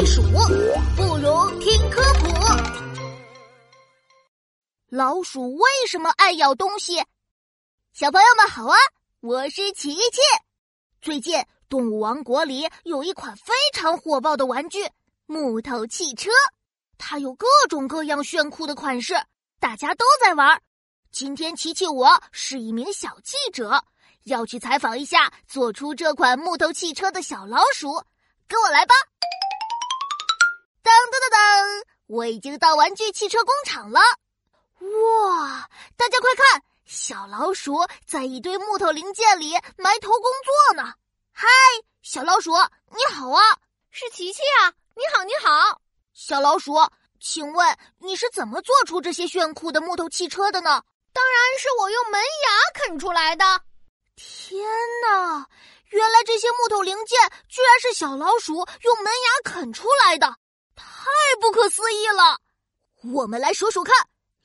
[0.00, 2.26] 避暑，不如听科普。
[4.88, 7.04] 老鼠为什么爱咬东西？
[7.92, 8.76] 小朋友们好啊，
[9.20, 10.20] 我是琪琪。
[11.02, 14.88] 最近动物王国里有一款非常火爆的玩具——
[15.28, 16.30] 木头汽车，
[16.96, 19.12] 它有各种各样炫酷的款式，
[19.58, 20.62] 大家都在玩。
[21.12, 23.84] 今天琪琪我是一名小记者，
[24.24, 28.02] 要去采访一下做出这款木头汽车的小老鼠。
[28.48, 28.94] 跟我来吧！
[30.82, 34.00] 当当当当，我已经到玩具汽车工厂了。
[34.80, 40.94] 哇，大家快看，小老鼠在一堆木头零件里埋头工作呢。
[41.32, 41.46] 嗨，
[42.02, 42.52] 小老鼠，
[42.90, 43.42] 你好啊！
[43.90, 44.72] 是琪琪啊！
[44.94, 45.80] 你好，你好，
[46.12, 46.74] 小老鼠，
[47.20, 50.82] 请问你是怎么做出这些炫酷的木头汽车的呢？
[51.12, 53.44] 当然是我用门牙啃出来的。
[54.16, 54.62] 天
[55.02, 55.46] 哪！
[55.88, 57.18] 原来这些木头零件
[57.48, 60.36] 居然是小老鼠用门牙啃出来的，
[60.80, 62.38] 太不可思议了！
[63.12, 63.94] 我们来数数看：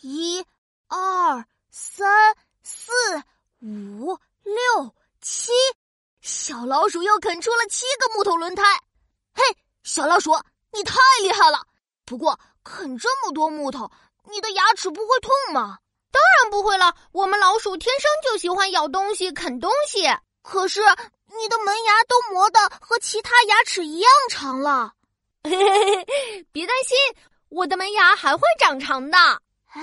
[0.00, 0.44] 一、
[0.88, 2.92] 二、三、四、
[3.60, 5.50] 五、六、七，
[6.20, 8.62] 小老鼠又啃出了七个木头轮胎。
[9.34, 9.42] 嘿，
[9.82, 10.32] 小老鼠，
[10.72, 11.66] 你太厉害了！
[12.04, 13.90] 不过啃这么多木头，
[14.30, 15.78] 你的牙齿不会痛吗？
[16.10, 20.08] 当然不会了，我们老鼠天生就喜欢咬东西、啃东西。
[20.42, 20.80] 可是。
[21.32, 24.94] 你的门牙都磨得和其他牙齿一样长了，
[26.52, 26.96] 别担心，
[27.48, 29.16] 我的门牙还会长长的。
[29.72, 29.82] 哎，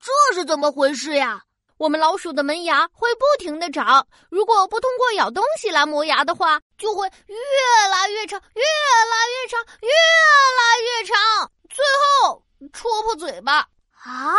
[0.00, 1.42] 这是怎么回事呀？
[1.76, 7.36] 我们老鼠的门牙会不停的长，如果不通过咬东西来磨牙的话，就会越
[7.90, 9.88] 来越长，越来越长，越
[10.58, 11.84] 来越长，最
[12.22, 12.42] 后
[12.72, 13.66] 戳破嘴巴。
[14.04, 14.34] 啊，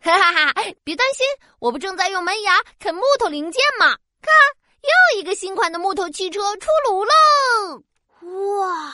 [0.00, 0.52] 哈哈哈！
[0.84, 1.26] 别担心，
[1.58, 3.96] 我不正在用门牙啃木头零件吗？
[4.20, 4.32] 看。
[4.86, 7.82] 又一个新款的木头汽车出炉喽！
[8.60, 8.92] 哇！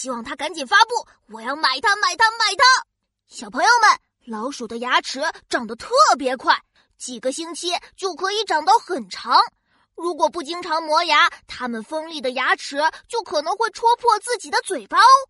[0.00, 2.64] 希望它赶紧发布，我要买它，买它，买它！
[3.28, 5.20] 小朋友们，老鼠的牙齿
[5.50, 6.58] 长得特别快，
[6.96, 9.38] 几个星期就可以长到很长。
[9.94, 15.28] 如果不经常磨牙，它们锋利的牙齿就可能会戳破自己的嘴巴哦。